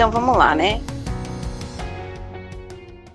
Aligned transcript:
Então 0.00 0.10
vamos 0.10 0.34
lá, 0.34 0.54
né? 0.54 0.80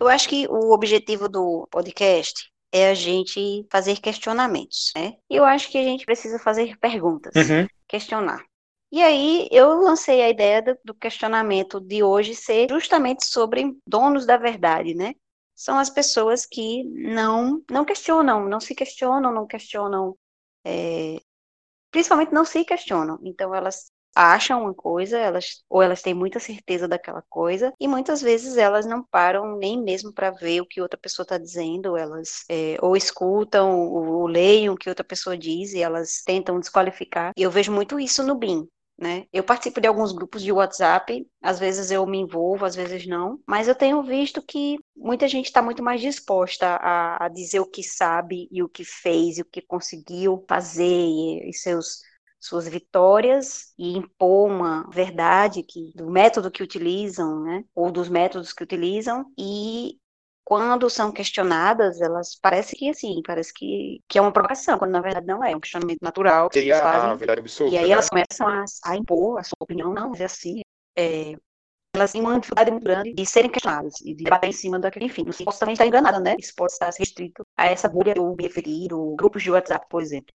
Eu 0.00 0.08
acho 0.08 0.28
que 0.28 0.48
o 0.48 0.72
objetivo 0.72 1.28
do 1.28 1.68
podcast 1.70 2.50
é 2.72 2.90
a 2.90 2.94
gente 2.94 3.64
fazer 3.70 4.00
questionamentos, 4.00 4.90
né? 4.96 5.14
E 5.30 5.36
eu 5.36 5.44
acho 5.44 5.70
que 5.70 5.78
a 5.78 5.82
gente 5.84 6.04
precisa 6.04 6.40
fazer 6.40 6.76
perguntas, 6.80 7.36
Uhum. 7.36 7.68
questionar. 7.86 8.44
E 8.90 9.00
aí 9.00 9.46
eu 9.52 9.80
lancei 9.80 10.22
a 10.22 10.28
ideia 10.28 10.60
do, 10.60 10.76
do 10.84 10.92
questionamento 10.92 11.80
de 11.80 12.02
hoje 12.02 12.34
ser 12.34 12.68
justamente 12.68 13.26
sobre 13.26 13.76
donos 13.86 14.26
da 14.26 14.36
verdade, 14.36 14.92
né? 14.92 15.14
São 15.54 15.78
as 15.78 15.88
pessoas 15.88 16.44
que 16.44 16.82
não 16.82 17.62
não 17.70 17.84
questionam, 17.84 18.48
não 18.48 18.58
se 18.58 18.74
questionam, 18.74 19.32
não 19.32 19.46
questionam, 19.46 20.16
é, 20.64 21.20
principalmente 21.92 22.32
não 22.32 22.44
se 22.44 22.64
questionam. 22.64 23.20
Então 23.22 23.54
elas 23.54 23.88
acham 24.14 24.62
uma 24.62 24.74
coisa, 24.74 25.18
elas 25.18 25.62
ou 25.68 25.82
elas 25.82 26.02
têm 26.02 26.14
muita 26.14 26.38
certeza 26.38 26.86
daquela 26.86 27.22
coisa 27.28 27.72
e 27.80 27.88
muitas 27.88 28.20
vezes 28.20 28.56
elas 28.56 28.86
não 28.86 29.02
param 29.02 29.56
nem 29.56 29.80
mesmo 29.82 30.12
para 30.12 30.30
ver 30.30 30.60
o 30.60 30.66
que 30.66 30.80
outra 30.80 30.98
pessoa 30.98 31.24
está 31.24 31.38
dizendo, 31.38 31.96
elas 31.96 32.44
é, 32.48 32.76
ou 32.80 32.96
escutam 32.96 33.80
ou, 33.80 34.06
ou 34.06 34.26
leem 34.26 34.68
o 34.70 34.76
que 34.76 34.88
outra 34.88 35.04
pessoa 35.04 35.36
diz 35.36 35.72
e 35.72 35.82
elas 35.82 36.22
tentam 36.24 36.60
desqualificar. 36.60 37.32
E 37.36 37.42
eu 37.42 37.50
vejo 37.50 37.72
muito 37.72 37.98
isso 37.98 38.22
no 38.22 38.34
BIM. 38.34 38.68
Né? 38.98 39.24
Eu 39.32 39.42
participo 39.42 39.80
de 39.80 39.88
alguns 39.88 40.12
grupos 40.12 40.42
de 40.42 40.52
WhatsApp, 40.52 41.26
às 41.42 41.58
vezes 41.58 41.90
eu 41.90 42.06
me 42.06 42.18
envolvo, 42.18 42.64
às 42.64 42.76
vezes 42.76 43.04
não, 43.04 43.40
mas 43.44 43.66
eu 43.66 43.74
tenho 43.74 44.00
visto 44.02 44.40
que 44.40 44.78
muita 44.94 45.26
gente 45.26 45.46
está 45.46 45.60
muito 45.60 45.82
mais 45.82 46.00
disposta 46.00 46.66
a, 46.76 47.24
a, 47.24 47.28
dizer 47.28 47.58
o 47.58 47.66
que 47.66 47.82
sabe 47.82 48.48
e 48.52 48.62
o 48.62 48.68
que 48.68 48.84
fez 48.84 49.38
e 49.38 49.42
o 49.42 49.44
que 49.44 49.60
conseguiu 49.60 50.44
fazer 50.48 50.84
e, 50.84 51.50
e 51.50 51.52
seus 51.52 52.02
suas 52.42 52.66
vitórias 52.66 53.72
e 53.78 53.96
impor 53.96 54.50
uma 54.50 54.90
verdade 54.90 55.62
que, 55.62 55.92
do 55.94 56.10
método 56.10 56.50
que 56.50 56.62
utilizam, 56.62 57.40
né, 57.40 57.64
ou 57.72 57.92
dos 57.92 58.08
métodos 58.08 58.52
que 58.52 58.64
utilizam, 58.64 59.24
e 59.38 59.96
quando 60.44 60.90
são 60.90 61.12
questionadas, 61.12 62.00
elas 62.00 62.34
parece 62.34 62.74
que 62.74 62.90
assim, 62.90 63.22
parece 63.24 63.54
que, 63.54 64.00
que 64.08 64.18
é 64.18 64.20
uma 64.20 64.32
provocação, 64.32 64.76
quando 64.76 64.90
na 64.90 65.00
verdade 65.00 65.24
não 65.24 65.42
é, 65.44 65.52
é 65.52 65.56
um 65.56 65.60
questionamento 65.60 66.00
natural. 66.02 66.48
Seria 66.52 66.80
fazem, 66.80 67.10
a 67.10 67.14
verdade 67.14 67.40
absoluta. 67.40 67.76
E 67.76 67.78
aí 67.78 67.86
né? 67.86 67.92
elas 67.92 68.08
começam 68.08 68.48
a, 68.48 68.64
a, 68.86 68.96
impor 68.96 69.38
a 69.38 69.44
sua 69.44 69.56
opinião, 69.60 69.94
não, 69.94 70.10
mas 70.10 70.20
é 70.20 70.24
assim. 70.24 70.62
É, 70.98 71.36
elas 71.94 72.10
têm 72.10 72.22
uma 72.22 72.40
dificuldade 72.40 72.70
muito 72.72 72.84
grande 72.84 73.12
de 73.12 73.24
serem 73.24 73.50
questionadas 73.50 74.00
e 74.00 74.14
de 74.14 74.24
bater 74.24 74.48
em 74.48 74.52
cima 74.52 74.80
daquele, 74.80 75.04
enfim, 75.04 75.24
não 75.24 75.44
posso 75.44 75.60
também 75.60 75.74
estar 75.74 75.86
enganada, 75.86 76.18
né? 76.18 76.34
Isso 76.38 76.54
pode 76.56 76.72
estar 76.72 76.90
restrito 76.98 77.44
a 77.56 77.66
essa 77.66 77.88
bolha 77.88 78.14
do 78.14 78.34
referido, 78.34 79.14
grupos 79.16 79.42
de 79.42 79.50
WhatsApp, 79.50 79.86
por 79.88 80.02
exemplo. 80.02 80.34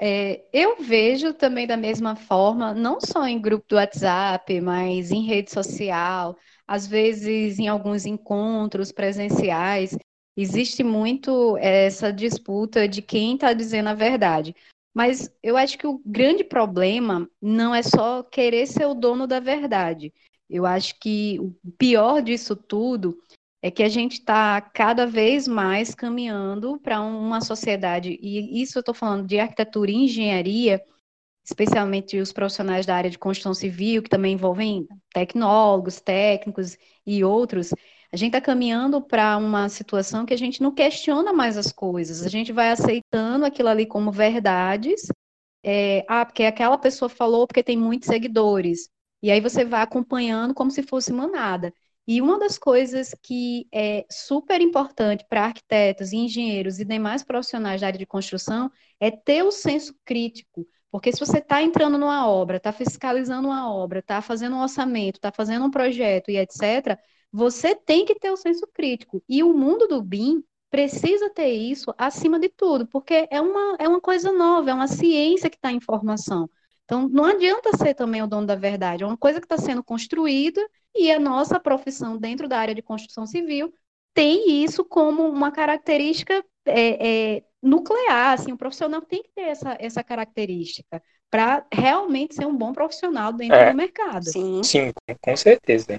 É, 0.00 0.44
eu 0.52 0.82
vejo 0.82 1.32
também 1.32 1.66
da 1.66 1.76
mesma 1.76 2.16
forma, 2.16 2.74
não 2.74 3.00
só 3.00 3.26
em 3.26 3.40
grupo 3.40 3.64
do 3.68 3.76
WhatsApp, 3.76 4.60
mas 4.60 5.10
em 5.12 5.24
rede 5.24 5.50
social, 5.52 6.36
às 6.66 6.86
vezes 6.86 7.58
em 7.58 7.68
alguns 7.68 8.04
encontros 8.04 8.90
presenciais, 8.90 9.96
existe 10.36 10.82
muito 10.82 11.56
essa 11.58 12.12
disputa 12.12 12.88
de 12.88 13.00
quem 13.00 13.34
está 13.34 13.52
dizendo 13.52 13.88
a 13.88 13.94
verdade. 13.94 14.54
Mas 14.92 15.30
eu 15.42 15.56
acho 15.56 15.78
que 15.78 15.86
o 15.86 16.00
grande 16.04 16.44
problema 16.44 17.28
não 17.40 17.74
é 17.74 17.82
só 17.82 18.22
querer 18.22 18.66
ser 18.66 18.86
o 18.86 18.94
dono 18.94 19.26
da 19.26 19.40
verdade. 19.40 20.12
Eu 20.48 20.66
acho 20.66 20.98
que 21.00 21.38
o 21.40 21.54
pior 21.78 22.20
disso 22.20 22.54
tudo 22.54 23.16
é 23.64 23.70
que 23.70 23.82
a 23.82 23.88
gente 23.88 24.18
está 24.18 24.60
cada 24.60 25.06
vez 25.06 25.48
mais 25.48 25.94
caminhando 25.94 26.78
para 26.80 27.00
uma 27.00 27.40
sociedade, 27.40 28.18
e 28.20 28.60
isso 28.60 28.76
eu 28.76 28.80
estou 28.80 28.94
falando 28.94 29.26
de 29.26 29.40
arquitetura 29.40 29.90
e 29.90 29.94
engenharia, 29.94 30.82
especialmente 31.42 32.18
os 32.18 32.30
profissionais 32.30 32.84
da 32.84 32.94
área 32.94 33.08
de 33.08 33.18
construção 33.18 33.54
civil, 33.54 34.02
que 34.02 34.10
também 34.10 34.34
envolvem 34.34 34.86
tecnólogos, 35.14 35.98
técnicos 35.98 36.76
e 37.06 37.24
outros, 37.24 37.70
a 38.12 38.16
gente 38.18 38.36
está 38.36 38.40
caminhando 38.42 39.00
para 39.00 39.38
uma 39.38 39.66
situação 39.70 40.26
que 40.26 40.34
a 40.34 40.38
gente 40.38 40.62
não 40.62 40.74
questiona 40.74 41.32
mais 41.32 41.56
as 41.56 41.72
coisas, 41.72 42.22
a 42.22 42.28
gente 42.28 42.52
vai 42.52 42.68
aceitando 42.70 43.46
aquilo 43.46 43.70
ali 43.70 43.86
como 43.86 44.12
verdades, 44.12 45.06
é, 45.64 46.04
ah, 46.06 46.26
porque 46.26 46.44
aquela 46.44 46.76
pessoa 46.76 47.08
falou 47.08 47.46
porque 47.46 47.62
tem 47.62 47.78
muitos 47.78 48.08
seguidores, 48.08 48.90
e 49.22 49.30
aí 49.30 49.40
você 49.40 49.64
vai 49.64 49.80
acompanhando 49.80 50.52
como 50.52 50.70
se 50.70 50.82
fosse 50.82 51.14
manada. 51.14 51.72
E 52.06 52.20
uma 52.20 52.38
das 52.38 52.58
coisas 52.58 53.14
que 53.22 53.66
é 53.72 54.04
super 54.10 54.60
importante 54.60 55.24
para 55.28 55.44
arquitetos, 55.46 56.12
engenheiros 56.12 56.78
e 56.78 56.84
demais 56.84 57.22
profissionais 57.22 57.80
da 57.80 57.86
área 57.86 57.98
de 57.98 58.06
construção 58.06 58.70
é 59.00 59.10
ter 59.10 59.42
o 59.42 59.50
senso 59.50 59.94
crítico. 60.04 60.66
Porque 60.90 61.10
se 61.12 61.18
você 61.18 61.38
está 61.38 61.62
entrando 61.62 61.98
numa 61.98 62.28
obra, 62.28 62.58
está 62.58 62.72
fiscalizando 62.72 63.48
uma 63.48 63.72
obra, 63.74 63.98
está 63.98 64.20
fazendo 64.22 64.56
um 64.56 64.62
orçamento, 64.62 65.16
está 65.16 65.32
fazendo 65.32 65.64
um 65.64 65.70
projeto 65.70 66.30
e 66.30 66.36
etc., 66.36 66.98
você 67.32 67.74
tem 67.74 68.04
que 68.04 68.14
ter 68.14 68.30
o 68.30 68.36
senso 68.36 68.66
crítico. 68.72 69.20
E 69.28 69.42
o 69.42 69.52
mundo 69.52 69.88
do 69.88 70.00
BIM 70.00 70.44
precisa 70.70 71.30
ter 71.30 71.52
isso 71.52 71.92
acima 71.98 72.38
de 72.38 72.48
tudo, 72.48 72.86
porque 72.86 73.26
é 73.30 73.40
uma, 73.40 73.76
é 73.80 73.88
uma 73.88 74.00
coisa 74.00 74.30
nova, 74.30 74.70
é 74.70 74.74
uma 74.74 74.86
ciência 74.86 75.50
que 75.50 75.56
está 75.56 75.72
em 75.72 75.80
formação. 75.80 76.48
Então, 76.84 77.08
não 77.08 77.24
adianta 77.24 77.76
ser 77.76 77.94
também 77.94 78.22
o 78.22 78.26
dono 78.26 78.46
da 78.46 78.54
verdade, 78.54 79.02
é 79.04 79.06
uma 79.06 79.16
coisa 79.16 79.40
que 79.40 79.46
está 79.46 79.56
sendo 79.56 79.82
construída 79.82 80.60
e 80.94 81.10
a 81.10 81.18
nossa 81.18 81.58
profissão 81.58 82.16
dentro 82.18 82.46
da 82.48 82.58
área 82.58 82.74
de 82.74 82.82
construção 82.82 83.26
civil 83.26 83.72
tem 84.12 84.62
isso 84.62 84.84
como 84.84 85.28
uma 85.28 85.50
característica 85.50 86.44
é, 86.66 87.36
é, 87.38 87.42
nuclear, 87.62 88.34
assim, 88.34 88.52
o 88.52 88.56
profissional 88.58 89.00
tem 89.02 89.22
que 89.22 89.30
ter 89.34 89.42
essa, 89.42 89.76
essa 89.80 90.04
característica 90.04 91.02
para 91.30 91.66
realmente 91.72 92.34
ser 92.34 92.46
um 92.46 92.56
bom 92.56 92.72
profissional 92.72 93.32
dentro 93.32 93.56
É. 93.58 93.70
do 93.70 93.76
mercado. 93.76 94.24
Sim. 94.24 94.62
Sim, 94.62 94.92
com- 94.92 95.16
com 95.20 95.36
certeza. 95.36 95.98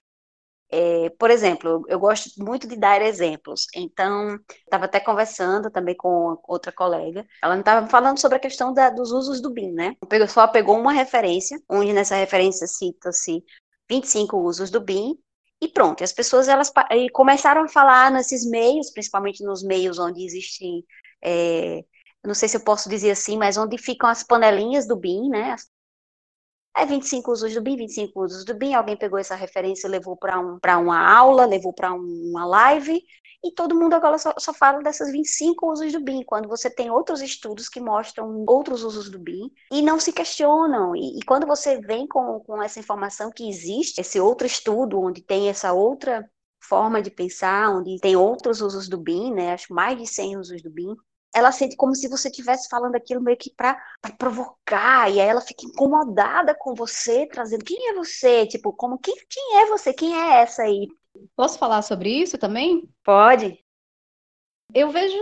É, 0.71 1.09
por 1.11 1.29
exemplo, 1.31 1.83
eu 1.87 1.99
gosto 1.99 2.29
muito 2.43 2.67
de 2.67 2.75
dar 2.75 3.01
exemplos. 3.01 3.67
Então, 3.75 4.37
estava 4.63 4.85
até 4.85 4.99
conversando 4.99 5.69
também 5.71 5.95
com 5.95 6.37
outra 6.47 6.71
colega. 6.71 7.25
Ela 7.41 7.57
estava 7.59 7.87
falando 7.87 8.19
sobre 8.19 8.37
a 8.37 8.41
questão 8.41 8.73
da- 8.73 8.89
dos 8.89 9.11
usos 9.11 9.41
do 9.41 9.51
BIM, 9.51 9.71
né? 9.71 9.95
A 10.01 10.05
pessoa 10.05 10.47
pegou 10.47 10.77
uma 10.77 10.91
referência, 10.91 11.59
onde 11.69 11.93
nessa 11.93 12.15
referência 12.15 12.67
cita-se 12.67 13.43
25 13.89 14.37
usos 14.37 14.69
do 14.71 14.81
BIM, 14.81 15.17
e 15.61 15.67
pronto. 15.69 16.03
As 16.03 16.11
pessoas 16.11 16.47
elas 16.47 16.71
começaram 17.13 17.63
a 17.63 17.67
falar 17.69 18.11
nesses 18.11 18.45
meios, 18.49 18.91
principalmente 18.91 19.43
nos 19.43 19.63
meios 19.63 19.97
onde 19.99 20.25
existem, 20.25 20.83
é, 21.23 21.83
não 22.23 22.33
sei 22.33 22.49
se 22.49 22.57
eu 22.57 22.61
posso 22.63 22.89
dizer 22.89 23.11
assim, 23.11 23.37
mas 23.37 23.55
onde 23.57 23.77
ficam 23.77 24.09
as 24.09 24.23
panelinhas 24.23 24.87
do 24.87 24.95
BIM, 24.97 25.29
né? 25.29 25.51
As 25.53 25.67
é 26.75 26.85
25 26.85 27.31
usos 27.31 27.53
do 27.53 27.61
BIM, 27.61 27.77
25 27.77 28.23
usos 28.23 28.45
do 28.45 28.53
BIM. 28.53 28.73
Alguém 28.73 28.97
pegou 28.97 29.17
essa 29.17 29.35
referência, 29.35 29.89
levou 29.89 30.17
para 30.17 30.39
um, 30.39 30.59
uma 30.81 31.17
aula, 31.17 31.45
levou 31.45 31.73
para 31.73 31.93
uma 31.93 32.45
live, 32.45 33.01
e 33.43 33.51
todo 33.51 33.75
mundo 33.75 33.93
agora 33.93 34.17
só, 34.17 34.33
só 34.37 34.53
fala 34.53 34.81
dessas 34.81 35.11
25 35.11 35.71
usos 35.71 35.93
do 35.93 36.01
BIM, 36.01 36.23
quando 36.23 36.49
você 36.49 36.69
tem 36.69 36.89
outros 36.89 37.21
estudos 37.21 37.69
que 37.69 37.79
mostram 37.79 38.43
outros 38.47 38.83
usos 38.83 39.09
do 39.09 39.19
BIM 39.19 39.51
e 39.71 39.81
não 39.81 39.99
se 39.99 40.11
questionam. 40.11 40.95
E, 40.95 41.19
e 41.19 41.23
quando 41.23 41.45
você 41.45 41.79
vem 41.79 42.07
com, 42.07 42.39
com 42.41 42.61
essa 42.61 42.79
informação 42.79 43.31
que 43.31 43.47
existe, 43.47 44.01
esse 44.01 44.19
outro 44.19 44.47
estudo, 44.47 44.99
onde 44.99 45.21
tem 45.21 45.47
essa 45.47 45.73
outra 45.73 46.27
forma 46.59 47.01
de 47.01 47.11
pensar, 47.11 47.69
onde 47.69 47.97
tem 47.99 48.15
outros 48.15 48.61
usos 48.61 48.89
do 48.89 48.97
BIM, 48.97 49.33
né? 49.33 49.53
Acho 49.53 49.73
mais 49.73 49.97
de 49.97 50.07
100 50.07 50.37
usos 50.37 50.61
do 50.63 50.71
BIM 50.71 50.95
ela 51.35 51.51
sente 51.51 51.75
como 51.75 51.93
se 51.93 52.07
você 52.07 52.29
estivesse 52.29 52.69
falando 52.69 52.95
aquilo 52.95 53.21
meio 53.21 53.35
que 53.35 53.51
para 53.51 53.77
provocar, 54.17 55.11
e 55.11 55.19
aí 55.19 55.27
ela 55.27 55.41
fica 55.41 55.65
incomodada 55.65 56.55
com 56.57 56.73
você, 56.73 57.27
trazendo 57.27 57.65
quem 57.65 57.89
é 57.89 57.93
você? 57.93 58.47
Tipo, 58.47 58.71
como 58.71 58.97
quem, 58.97 59.13
quem 59.29 59.57
é 59.57 59.65
você? 59.65 59.93
Quem 59.93 60.15
é 60.15 60.41
essa 60.41 60.63
aí? 60.63 60.87
Posso 61.35 61.59
falar 61.59 61.81
sobre 61.81 62.09
isso 62.09 62.37
também? 62.37 62.89
Pode? 63.03 63.59
Eu 64.73 64.89
vejo 64.89 65.17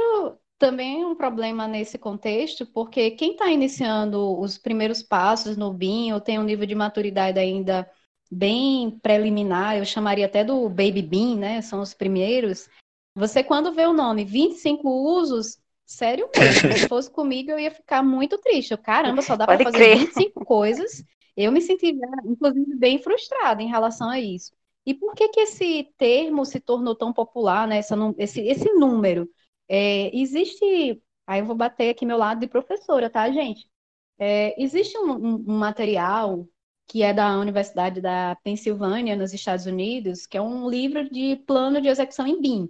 também 0.60 1.04
um 1.04 1.15
problema 1.15 1.68
nesse 1.68 1.98
contexto, 1.98 2.66
porque 2.68 3.12
quem 3.12 3.31
está 3.31 3.50
iniciando 3.50 4.39
os 4.39 4.56
primeiros 4.57 5.01
passos 5.01 5.57
no 5.57 5.74
BIM, 5.74 6.12
ou 6.13 6.21
tem 6.21 6.38
um 6.38 6.44
nível 6.44 6.68
de 6.68 6.75
maturidade 6.75 7.39
ainda 7.39 7.89
bem 8.31 9.00
preliminar, 9.00 9.77
eu 9.77 9.86
chamaria 9.86 10.27
até 10.27 10.44
do 10.44 10.69
Baby 10.69 11.01
BIM, 11.01 11.39
né? 11.39 11.62
São 11.63 11.81
os 11.81 11.94
primeiros. 11.94 12.69
Você, 13.16 13.44
quando 13.44 13.74
vê 13.74 13.86
o 13.86 13.94
nome 13.94 14.24
25 14.25 14.88
usos, 14.88 15.62
sério 15.94 16.30
mesmo, 16.36 16.78
se 16.78 16.88
fosse 16.88 17.10
comigo, 17.12 17.51
eu 17.51 17.60
ia 17.60 17.72
ficar 17.72 18.04
muito 18.04 18.38
triste. 18.40 18.72
Eu, 18.72 18.78
caramba, 18.78 19.22
só 19.22 19.36
dá 19.36 19.48
para 19.48 19.60
fazer 19.60 19.84
crer. 19.84 19.98
25 19.98 20.42
coisas. 20.42 21.04
Eu 21.36 21.51
me 21.51 21.62
sentiria, 21.62 22.07
inclusive, 22.25 22.75
bem 22.75 23.00
frustrada 23.00 23.62
em 23.62 23.68
relação 23.69 24.10
a 24.10 24.19
isso. 24.19 24.54
E 24.86 24.94
por 24.94 25.13
que 25.16 25.30
que 25.30 25.40
esse 25.42 25.94
termo 25.98 26.45
se 26.45 26.60
tornou 26.60 26.95
tão 26.95 27.13
popular, 27.13 27.68
né? 27.68 27.78
Essa 27.78 27.95
esse, 28.18 28.42
esse 28.42 28.72
número? 28.74 29.30
É, 29.68 30.16
existe, 30.18 31.01
aí 31.25 31.40
eu 31.40 31.45
vou 31.45 31.56
bater 31.56 31.90
aqui 31.90 32.06
meu 32.06 32.18
lado 32.18 32.40
de 32.42 32.48
professora, 32.48 33.10
tá, 33.10 33.30
gente? 33.31 33.69
É, 34.18 34.62
existe 34.62 34.98
um, 34.98 35.12
um- 35.13 35.45
um 35.50 35.57
material 35.57 36.48
que 36.88 37.01
é 37.04 37.13
da 37.13 37.38
Universidade 37.40 38.01
da 38.01 38.36
Pensilvânia, 38.44 39.16
nos 39.16 39.34
Estados 39.34 39.66
Unidos, 39.66 40.25
que 40.28 40.38
é 40.38 40.42
um 40.42 40.69
livro 40.69 41.10
de 41.10 41.38
plano 41.48 41.81
de 41.81 41.88
execução 41.88 42.28
em 42.28 42.42
BIM. 42.42 42.69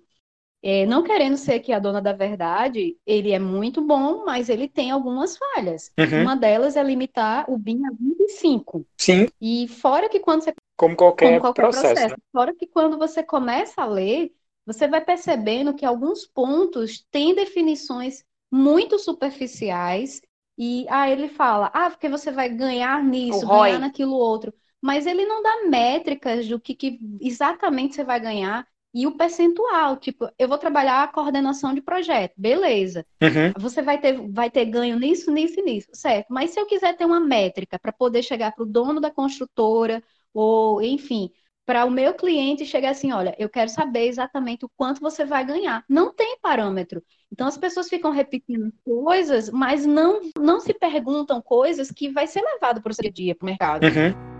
É, 0.63 0.86
não 0.86 1.04
querendo 1.04 1.36
ser 1.36 1.56
aqui 1.56 1.74
a 1.74 1.80
dona 1.80 2.01
da 2.01 2.13
verdade, 2.13 2.98
ele 3.06 3.31
é 3.31 3.39
muito 3.39 3.81
bom, 3.81 4.24
mas 4.25 4.48
ele 4.48 4.69
tem 4.69 4.92
algumas 4.92 5.36
falhas. 5.38 5.92
Uhum. 6.00 6.21
Uma 6.21 6.36
delas 6.38 6.77
é 6.77 6.83
limitar 6.83 7.44
o 7.51 7.57
BIM 7.57 7.86
a 7.86 7.92
25. 7.92 8.88
Sim, 8.98 9.27
E 9.42 9.68
fora 9.68 10.07
que 10.07 10.21
quando 10.21 10.44
você 10.44 10.54
como 10.77 10.95
qualquer, 10.95 11.27
como 11.27 11.42
qualquer 11.42 11.62
processo. 11.63 11.94
processo. 11.94 12.15
Né? 12.15 12.24
Fora 12.31 12.56
que 12.56 12.65
quando 12.65 12.98
você 12.98 13.21
começa 13.21 13.81
a 13.81 13.86
ler, 13.86 14.31
você 14.65 14.88
vai 14.88 15.01
percebendo 15.01 15.74
que 15.74 15.86
alguns 15.86 16.25
pontos 16.25 17.06
têm 17.12 17.36
definições 17.36 18.24
muito 18.50 18.98
superficiais 18.98 20.21
e 20.57 20.86
aí 20.89 21.12
ele 21.12 21.27
fala, 21.27 21.71
ah, 21.74 21.89
porque 21.89 22.07
você 22.07 22.31
vai 22.31 22.48
ganhar 22.50 23.04
nisso, 23.04 23.45
ganhar 23.48 23.80
naquilo 23.80 24.13
outro. 24.13 24.54
Mas 24.81 25.06
ele 25.06 25.25
não 25.25 25.42
dá 25.42 25.65
métricas 25.68 26.48
do 26.48 26.60
que, 26.60 26.75
que 26.75 27.00
exatamente 27.21 27.95
você 27.95 28.04
vai 28.04 28.19
ganhar 28.19 28.68
e 28.94 29.07
o 29.07 29.18
percentual. 29.18 29.98
Tipo, 29.98 30.30
eu 30.38 30.48
vou 30.48 30.57
trabalhar 30.57 31.04
a 31.04 31.07
coordenação 31.07 31.74
de 31.74 31.81
projeto, 31.81 32.34
beleza. 32.38 33.06
Uhum. 33.22 33.54
Você 33.57 33.81
vai 33.81 34.00
ter, 34.00 34.19
vai 34.31 34.50
ter 34.50 34.66
ganho 34.66 35.00
nisso, 35.00 35.31
nisso 35.31 35.60
e 35.60 35.63
nisso, 35.63 35.90
certo? 35.94 36.28
Mas 36.30 36.51
se 36.51 36.60
eu 36.60 36.66
quiser 36.66 36.95
ter 36.95 37.06
uma 37.06 37.19
métrica 37.19 37.80
para 37.80 37.92
poder 37.92 38.22
chegar 38.22 38.51
para 38.54 38.63
o 38.63 38.68
dono 38.68 39.01
da 39.01 39.10
construtora, 39.10 40.04
ou 40.34 40.81
enfim, 40.81 41.31
para 41.66 41.86
o 41.86 41.92
meu 41.92 42.13
cliente 42.13 42.66
chegar 42.66 42.92
assim, 42.92 43.12
olha, 43.12 43.36
eu 43.40 43.50
quero 43.50 43.69
saber 43.69 44.07
exatamente 44.07 44.66
o 44.66 44.72
quanto 44.75 45.00
você 45.00 45.24
vai 45.25 45.46
ganhar. 45.46 45.84
Não 45.88 46.13
tem 46.13 46.38
parâmetro. 46.42 47.01
Então 47.31 47.48
as 47.48 47.57
pessoas 47.57 47.89
ficam 47.89 48.12
repetindo 48.12 48.72
coisas, 48.84 49.50
mas 49.50 49.86
não 49.86 50.22
não 50.38 50.60
se 50.60 50.74
perguntam 50.74 51.42
coisas 51.42 51.89
que 51.89 52.10
vai 52.10 52.28
ser 52.28 52.42
levado 52.42 52.81
para 52.81 52.92
o 52.92 52.96
seu 52.96 53.12
dia, 53.12 53.34
para 53.36 53.46
o 53.46 53.50
mercado. 53.50 53.84
Uhum. 53.86 54.32